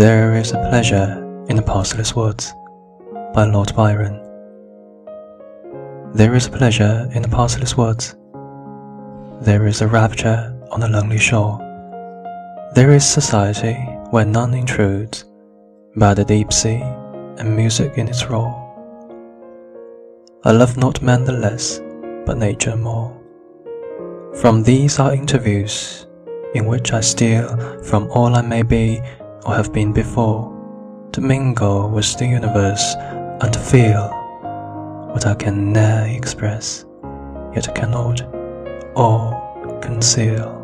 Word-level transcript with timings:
There 0.00 0.36
is 0.36 0.52
a 0.52 0.68
pleasure 0.70 1.44
in 1.48 1.56
the 1.56 1.62
pathless 1.62 2.14
woods 2.14 2.54
by 3.34 3.44
Lord 3.44 3.74
Byron. 3.74 4.14
There 6.14 6.34
is 6.34 6.46
a 6.46 6.50
pleasure 6.50 7.10
in 7.12 7.22
the 7.22 7.28
pathless 7.28 7.76
woods. 7.76 8.14
There 9.42 9.66
is 9.66 9.82
a 9.82 9.88
rapture 9.88 10.56
on 10.70 10.80
the 10.80 10.88
lonely 10.88 11.18
shore. 11.18 11.58
There 12.74 12.92
is 12.92 13.04
society 13.04 13.74
where 14.10 14.24
none 14.24 14.54
intrudes, 14.54 15.24
by 15.96 16.14
the 16.14 16.24
deep 16.24 16.52
sea 16.52 16.80
and 17.38 17.56
music 17.56 17.98
in 17.98 18.08
its 18.08 18.24
roar. 18.26 18.59
I 20.42 20.52
love 20.52 20.78
not 20.78 21.02
man 21.02 21.24
the 21.24 21.32
less, 21.32 21.82
but 22.24 22.38
nature 22.38 22.74
more. 22.74 23.14
From 24.40 24.62
these 24.62 24.98
are 24.98 25.12
interviews 25.12 26.06
in 26.54 26.64
which 26.64 26.94
I 26.94 27.00
steal 27.00 27.58
from 27.82 28.10
all 28.10 28.34
I 28.34 28.40
may 28.40 28.62
be 28.62 29.02
or 29.44 29.54
have 29.54 29.70
been 29.70 29.92
before, 29.92 30.50
to 31.12 31.20
mingle 31.20 31.90
with 31.90 32.16
the 32.16 32.26
universe 32.26 32.94
and 32.96 33.52
to 33.52 33.58
feel 33.58 34.08
what 35.12 35.26
I 35.26 35.34
can 35.34 35.74
ne'er 35.74 36.06
express, 36.08 36.86
yet 37.54 37.74
cannot 37.74 38.22
or 38.96 39.78
conceal. 39.82 40.59